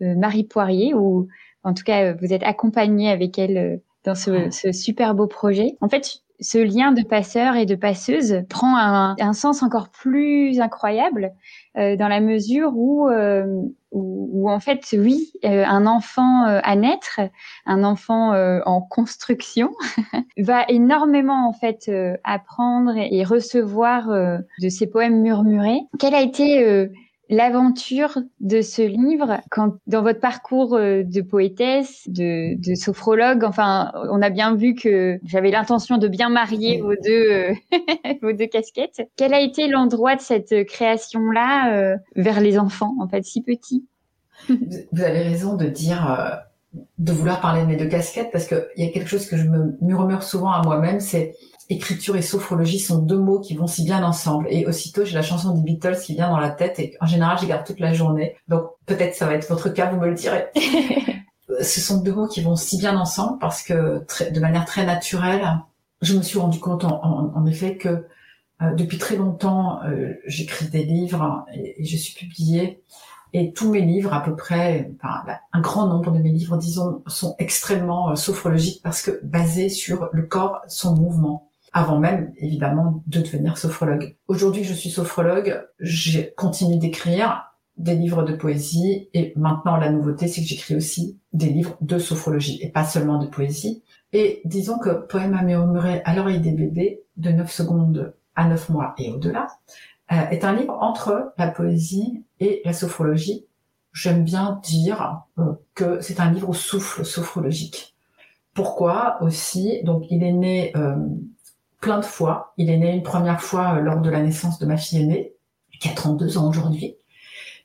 [0.00, 1.28] Marie Poirier, ou
[1.62, 5.76] en tout cas, vous êtes accompagné avec elle dans ce, ce, super beau projet.
[5.82, 10.60] En fait, ce lien de passeur et de passeuse prend un, un sens encore plus
[10.60, 11.32] incroyable
[11.76, 13.44] euh, dans la mesure où, euh,
[13.92, 17.20] où, où, en fait, oui, euh, un enfant à naître,
[17.66, 18.32] un enfant
[18.64, 19.72] en construction,
[20.38, 21.90] va énormément en fait
[22.24, 25.80] apprendre et recevoir de ces poèmes murmurés.
[25.98, 26.88] Quel a été
[27.28, 33.92] l'aventure de ce livre quand dans votre parcours euh, de poétesse, de, de, sophrologue, enfin,
[34.10, 37.54] on a bien vu que j'avais l'intention de bien marier vos deux euh,
[38.22, 39.02] vos deux casquettes.
[39.16, 43.42] Quel a été l'endroit de cette création là euh, vers les enfants en fait si
[43.42, 43.84] petits
[44.48, 48.68] Vous avez raison de dire euh, de vouloir parler de mes deux casquettes parce que
[48.76, 51.34] il y a quelque chose que je me murmure souvent à moi-même, c'est
[51.70, 54.46] écriture et sophrologie sont deux mots qui vont si bien ensemble.
[54.50, 57.38] Et aussitôt, j'ai la chanson des Beatles qui vient dans la tête et en général,
[57.38, 58.36] j'y garde toute la journée.
[58.48, 60.46] Donc peut-être ça va être votre cas, vous me le direz.
[61.60, 64.84] Ce sont deux mots qui vont si bien ensemble parce que très, de manière très
[64.84, 65.46] naturelle,
[66.02, 68.06] je me suis rendu compte en, en, en effet que
[68.60, 72.82] euh, depuis très longtemps, euh, j'écris des livres et, et, je suis publiée.
[73.32, 77.02] Et tous mes livres, à peu près, enfin, un grand nombre de mes livres, disons,
[77.06, 83.02] sont extrêmement euh, sophrologiques parce que basés sur le corps, son mouvement avant même évidemment
[83.06, 84.16] de devenir sophrologue.
[84.26, 87.44] Aujourd'hui, je suis sophrologue, j'ai continué d'écrire
[87.76, 91.98] des livres de poésie et maintenant la nouveauté, c'est que j'écris aussi des livres de
[91.98, 93.82] sophrologie et pas seulement de poésie.
[94.12, 98.68] Et disons que Poème à murmurer à l'oreille des bébés de 9 secondes à 9
[98.70, 99.46] mois et au-delà
[100.10, 103.46] euh, est un livre entre la poésie et la sophrologie.
[103.92, 107.94] J'aime bien dire euh, que c'est un livre au souffle sophrologique.
[108.54, 109.82] Pourquoi aussi?
[109.84, 110.96] Donc il est né euh,
[111.80, 112.52] plein de fois.
[112.56, 115.34] Il est né une première fois euh, lors de la naissance de ma fille aînée,
[115.80, 116.96] qui a 32 ans aujourd'hui.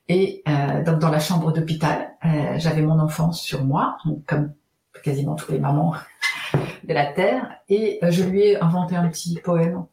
[0.10, 3.98] Et euh, donc dans la chambre d'hôpital, euh, j'avais mon enfance sur moi,
[4.28, 4.54] comme
[5.04, 5.96] quasiment toutes les mamans
[6.84, 9.86] de la terre, et euh, je lui ai inventé un petit poème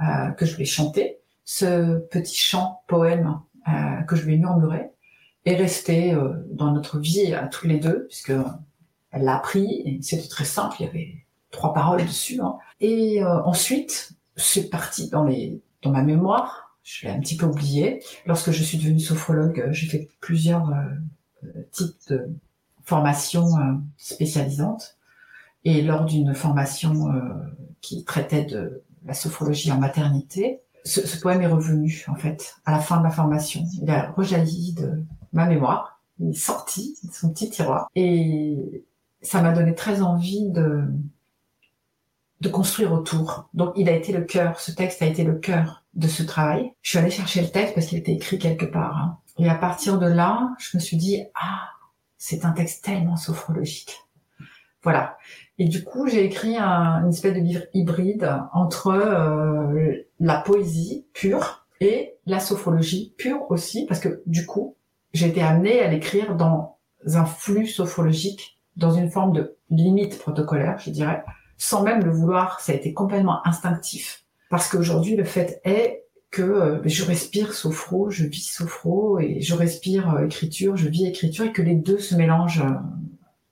[0.00, 1.18] euh, que je lui ai chanté.
[1.44, 4.90] Ce petit chant poème euh, que je lui ai murmuré
[5.44, 6.14] est resté
[6.50, 8.32] dans notre vie à tous les deux, puisque
[9.12, 9.82] elle l'a appris.
[9.86, 10.76] Et c'était très simple.
[10.80, 11.14] Il y avait
[11.50, 12.40] trois paroles dessus.
[12.40, 12.56] Hein.
[12.80, 16.76] Et euh, ensuite, c'est parti dans les dans ma mémoire.
[16.82, 18.02] Je l'ai un petit peu oublié.
[18.26, 22.30] Lorsque je suis devenue sophrologue, j'ai fait plusieurs euh, types de
[22.82, 24.96] formations euh, spécialisantes.
[25.64, 27.20] Et lors d'une formation euh,
[27.80, 32.72] qui traitait de la sophrologie en maternité, ce, ce, poème est revenu en fait à
[32.72, 33.62] la fin de la formation.
[33.82, 36.00] Il a rejailli de ma mémoire.
[36.20, 38.84] Il est sorti de son petit tiroir et
[39.20, 40.84] ça m'a donné très envie de
[42.40, 43.48] de construire autour.
[43.54, 46.72] Donc il a été le cœur, ce texte a été le cœur de ce travail.
[46.82, 48.96] Je suis allée chercher le texte parce qu'il était écrit quelque part.
[48.96, 49.18] Hein.
[49.38, 51.68] Et à partir de là, je me suis dit, ah,
[52.16, 53.98] c'est un texte tellement sophrologique.
[54.82, 55.16] Voilà.
[55.58, 61.06] Et du coup, j'ai écrit un, une espèce de livre hybride entre euh, la poésie
[61.12, 64.76] pure et la sophrologie pure aussi, parce que du coup,
[65.12, 70.78] j'ai été amenée à l'écrire dans un flux sophrologique, dans une forme de limite protocolaire,
[70.78, 71.24] je dirais,
[71.58, 74.24] sans même le vouloir, ça a été complètement instinctif.
[74.48, 79.54] Parce qu'aujourd'hui, le fait est que euh, je respire sophro, je vis sophro, et je
[79.54, 82.74] respire euh, écriture, je vis écriture, et que les deux se mélangent euh,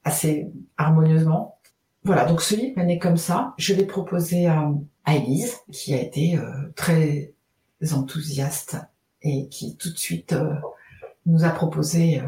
[0.05, 1.59] assez harmonieusement.
[2.05, 3.55] Voilà, donc ce livre est comme ça.
[3.59, 4.71] Je l'ai proposé à,
[5.05, 6.39] à Elise, qui a été
[6.77, 7.35] très
[7.93, 8.77] enthousiaste
[9.23, 10.33] et qui tout de suite
[11.25, 12.23] nous a proposé,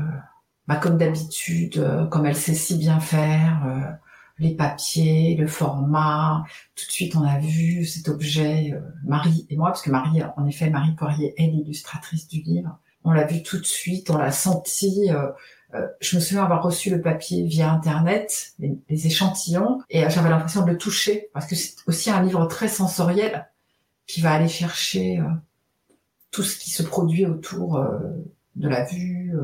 [0.66, 4.00] bah, comme d'habitude, comme elle sait si bien faire,
[4.38, 6.44] les papiers, le format.
[6.77, 10.22] Tout de suite, on a vu cet objet, euh, Marie et moi, parce que Marie,
[10.37, 12.79] en effet, Marie Poirier est l'illustratrice du livre.
[13.05, 15.11] On l'a vu tout de suite, on l'a senti.
[15.11, 15.31] Euh,
[15.74, 20.31] euh, je me souviens avoir reçu le papier via Internet, les, les échantillons, et j'avais
[20.31, 23.48] l'impression de le toucher, parce que c'est aussi un livre très sensoriel
[24.07, 25.20] qui va aller chercher
[26.31, 27.85] tout ce qui se produit autour
[28.57, 29.35] de la vue,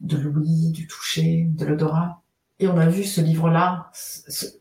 [0.00, 2.22] de l'ouïe, du toucher, de l'odorat.
[2.58, 3.90] Et on a vu ce livre-là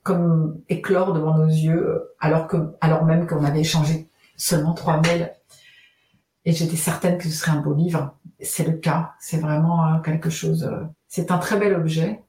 [0.03, 5.33] comme éclore devant nos yeux, alors que, alors même qu'on avait échangé seulement trois mails.
[6.45, 8.15] Et j'étais certaine que ce serait un beau livre.
[8.39, 9.13] C'est le cas.
[9.19, 10.63] C'est vraiment euh, quelque chose.
[10.63, 12.21] Euh, c'est un très bel objet.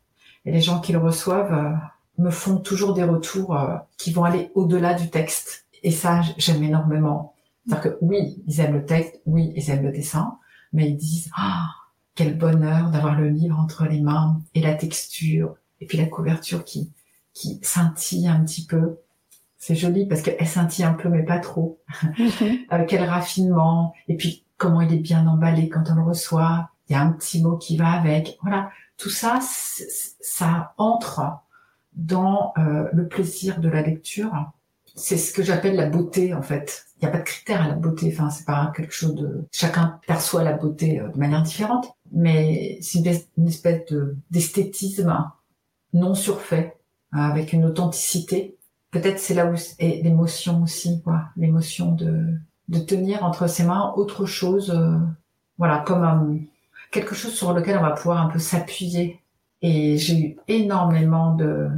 [0.44, 1.72] Et les gens qui le reçoivent euh,
[2.18, 3.58] me font toujours des retours
[3.98, 5.66] qui vont aller au-delà du texte.
[5.82, 7.34] Et ça, j'aime énormément.
[7.66, 10.38] C'est-à-dire que oui, ils aiment le texte, oui, ils aiment le dessin,
[10.72, 11.66] mais ils disent ah
[12.16, 16.64] quel bonheur d'avoir le livre entre les mains et la texture et puis la couverture
[16.64, 16.92] qui
[17.32, 18.96] qui scintille un petit peu.
[19.58, 21.78] C'est joli parce qu'elle scintille un peu mais pas trop.
[22.72, 26.70] euh, quel raffinement et puis comment il est bien emballé quand on le reçoit.
[26.88, 28.38] Il y a un petit mot qui va avec.
[28.42, 31.38] Voilà, tout ça, ça entre
[31.94, 34.52] dans euh, le plaisir de la lecture
[34.96, 36.86] c'est ce que j'appelle la beauté en fait.
[36.96, 38.12] Il n'y a pas de critère à la beauté.
[38.12, 39.46] Enfin, c'est pas quelque chose de.
[39.52, 42.98] Chacun perçoit la beauté euh, de manière différente, mais c'est
[43.36, 45.30] une espèce de d'esthétisme
[45.92, 46.76] non surfait,
[47.12, 48.56] hein, avec une authenticité.
[48.90, 51.24] Peut-être c'est là où est l'émotion aussi, quoi.
[51.36, 52.34] L'émotion de
[52.68, 54.98] de tenir entre ses mains autre chose, euh,
[55.58, 56.36] voilà, comme un,
[56.90, 59.20] quelque chose sur lequel on va pouvoir un peu s'appuyer.
[59.62, 61.70] Et j'ai eu énormément de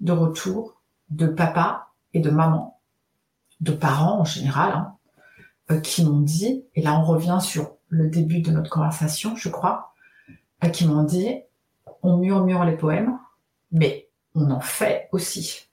[0.00, 0.80] de retours
[1.10, 2.78] de papa et de maman,
[3.60, 4.94] de parents en général, hein,
[5.70, 9.48] euh, qui m'ont dit, et là on revient sur le début de notre conversation, je
[9.48, 9.94] crois,
[10.64, 11.40] euh, qui m'ont dit,
[12.02, 13.18] on murmure les poèmes,
[13.72, 15.68] mais on en fait aussi.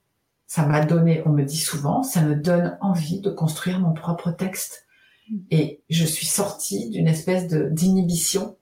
[0.46, 4.32] Ça m'a donné, on me dit souvent, ça me donne envie de construire mon propre
[4.32, 4.86] texte.
[5.52, 8.58] Et je suis sortie d'une espèce de d'inhibition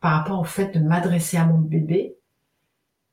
[0.00, 2.16] par rapport au fait de m'adresser à mon bébé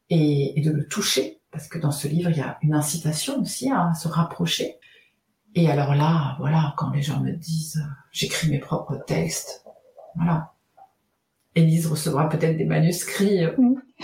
[0.10, 3.72] et de le toucher parce que dans ce livre, il y a une incitation aussi
[3.72, 4.76] à se rapprocher.
[5.56, 9.66] Et alors là, voilà, quand les gens me disent, j'écris mes propres textes,
[10.16, 10.54] voilà.
[11.56, 13.42] Élise recevra peut-être des manuscrits.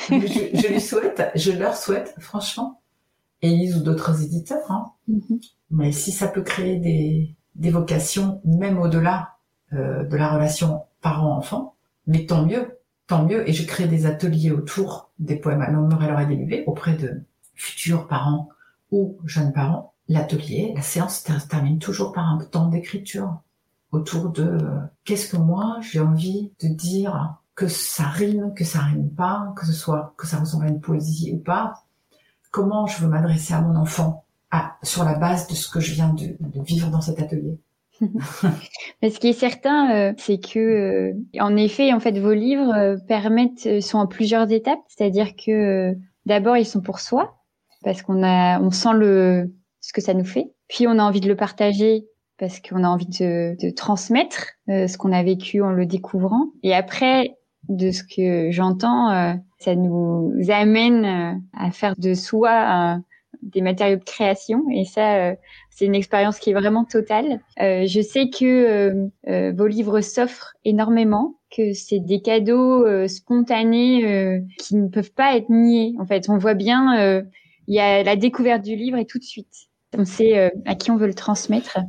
[0.10, 2.82] je, lui souhaite, je leur souhaite, franchement.
[3.42, 4.70] Élise ou d'autres éditeurs.
[4.72, 4.92] Hein.
[5.10, 5.52] Mm-hmm.
[5.72, 9.36] Mais si ça peut créer des, des vocations, même au-delà
[9.74, 11.76] euh, de la relation parent-enfant,
[12.08, 13.48] mais tant mieux, tant mieux.
[13.50, 17.24] Et je crée des ateliers autour des poèmes à l'homme et leur auprès de
[17.56, 18.50] futurs parents
[18.92, 23.40] ou jeunes parents, l'atelier, la séance termine toujours par un temps d'écriture
[23.96, 28.80] autour de euh, qu'est-ce que moi j'ai envie de dire, que ça rime, que ça
[28.80, 31.74] rime pas, que ce soit que ça ressemble à une poésie ou pas,
[32.52, 35.94] comment je veux m'adresser à mon enfant à, sur la base de ce que je
[35.94, 37.58] viens de, vivre dans cet atelier?
[39.02, 42.98] Mais ce qui est certain, euh, c'est que, euh, en effet, en fait, vos livres
[43.08, 44.82] permettent sont en plusieurs étapes.
[44.90, 47.38] C'est-à-dire que d'abord, ils sont pour soi,
[47.86, 50.52] parce qu'on a, on sent le, ce que ça nous fait.
[50.68, 52.06] Puis on a envie de le partager
[52.38, 56.48] parce qu'on a envie de, de transmettre euh, ce qu'on a vécu en le découvrant.
[56.64, 57.38] Et après,
[57.70, 63.00] de ce que j'entends, euh, ça nous amène euh, à faire de soi
[63.42, 64.64] des matériaux de création.
[64.72, 65.36] Et ça,
[65.70, 67.42] c'est une expérience qui est vraiment totale.
[67.60, 69.10] je sais que
[69.52, 75.94] vos livres s'offrent énormément que c'est des cadeaux spontanés qui ne peuvent pas être niés.
[76.00, 77.24] En fait, on voit bien
[77.68, 80.76] il y a la découverte du livre et tout de suite, on sait euh, à
[80.76, 81.80] qui on veut le transmettre.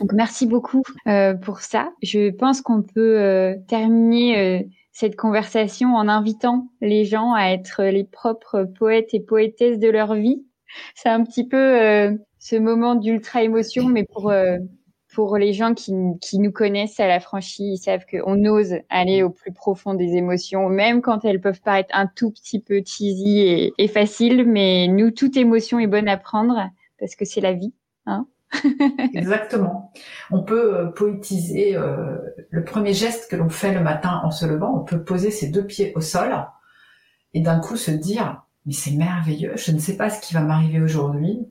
[0.00, 1.92] Donc merci beaucoup euh, pour ça.
[2.02, 8.04] Je pense qu'on peut euh, terminer cette conversation en invitant les gens à être les
[8.04, 10.44] propres poètes et poétesses de leur vie.
[10.94, 14.32] C'est un petit peu ce moment d'ultra émotion, mais pour
[15.12, 19.22] pour les gens qui, qui nous connaissent à la franchise, ils savent qu'on ose aller
[19.22, 23.40] au plus profond des émotions, même quand elles peuvent paraître un tout petit peu cheesy
[23.40, 24.44] et, et faciles.
[24.46, 27.74] Mais nous, toute émotion est bonne à prendre parce que c'est la vie.
[28.06, 28.26] Hein
[29.14, 29.92] Exactement.
[30.30, 32.18] On peut euh, poétiser euh,
[32.50, 34.76] le premier geste que l'on fait le matin en se levant.
[34.76, 36.46] On peut poser ses deux pieds au sol
[37.34, 39.52] et d'un coup se dire mais c'est merveilleux.
[39.56, 41.48] Je ne sais pas ce qui va m'arriver aujourd'hui.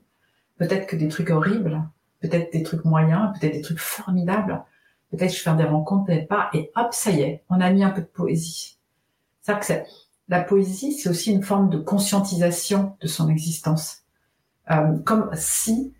[0.58, 1.82] Peut-être que des trucs horribles
[2.20, 4.62] peut-être des trucs moyens, peut-être des trucs formidables,
[5.10, 7.70] peut-être je vais faire des rencontres, peut-être pas, et hop, ça y est, on a
[7.70, 8.78] mis un peu de poésie.
[9.40, 9.72] C'est que
[10.28, 14.02] la poésie, c'est aussi une forme de conscientisation de son existence,
[14.70, 15.94] euh, comme si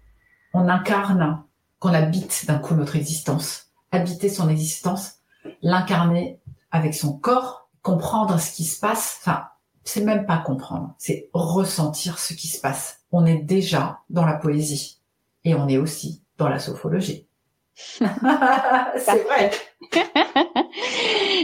[0.52, 1.42] on incarne,
[1.78, 5.20] qu'on habite d'un coup notre existence, habiter son existence,
[5.62, 9.44] l'incarner avec son corps, comprendre ce qui se passe, enfin,
[9.84, 13.00] c'est même pas comprendre, c'est ressentir ce qui se passe.
[13.12, 15.00] On est déjà dans la poésie.
[15.44, 17.26] Et on est aussi dans la sophologie.
[17.74, 18.04] c'est
[19.24, 19.50] vrai.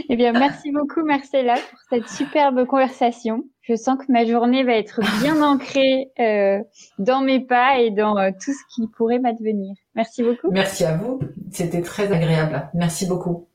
[0.09, 3.43] eh bien, merci beaucoup Marcella pour cette superbe conversation.
[3.67, 6.63] Je sens que ma journée va être bien ancrée euh,
[6.99, 9.75] dans mes pas et dans euh, tout ce qui pourrait m'advenir.
[9.93, 10.49] Merci beaucoup.
[10.51, 11.19] Merci à vous.
[11.51, 12.69] C'était très agréable.
[12.73, 13.49] Merci beaucoup.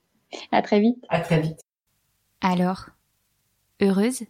[0.51, 1.03] À très vite.
[1.09, 1.61] À très vite.
[2.43, 2.91] Alors,
[3.80, 4.24] heureuse?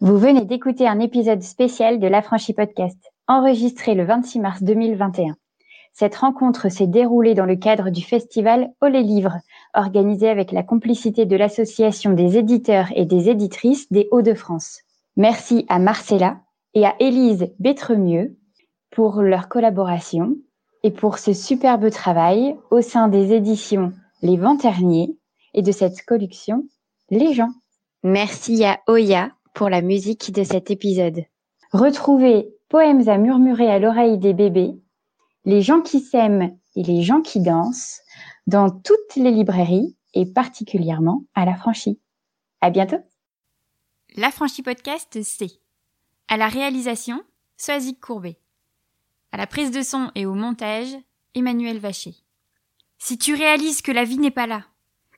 [0.00, 5.36] Vous venez d'écouter un épisode spécial de l'Affranchi Podcast, enregistré le 26 mars 2021.
[5.94, 9.38] Cette rencontre s'est déroulée dans le cadre du festival Oh les livres,
[9.72, 14.82] organisé avec la complicité de l'Association des éditeurs et des éditrices des Hauts-de-France.
[15.16, 16.40] Merci à Marcella
[16.74, 18.36] et à Élise Bétremieux
[18.90, 20.36] pour leur collaboration
[20.82, 23.92] et pour ce superbe travail au sein des éditions
[24.22, 25.16] Les Venterniers
[25.54, 26.64] et de cette collection
[27.10, 27.52] Les gens.
[28.02, 31.22] Merci à Oya pour la musique de cet épisode.
[31.72, 34.74] Retrouvez Poèmes à murmurer à l'oreille des bébés,
[35.44, 38.00] Les gens qui s'aiment et les gens qui dansent
[38.48, 42.00] dans toutes les librairies et particulièrement à la franchie.
[42.60, 42.98] À bientôt.
[44.16, 45.58] La franchie podcast, c'est
[46.28, 47.24] à la réalisation,
[47.56, 48.38] Soazic Courbet.
[49.32, 50.94] À la prise de son et au montage,
[51.34, 52.14] Emmanuel Vacher.
[52.98, 54.66] Si tu réalises que la vie n'est pas là,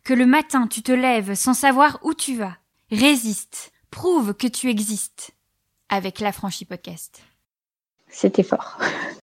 [0.03, 2.57] que le matin tu te lèves sans savoir où tu vas,
[2.91, 5.33] résiste, prouve que tu existes
[5.91, 7.21] avec la franchie podcast.
[8.09, 8.79] C'était fort.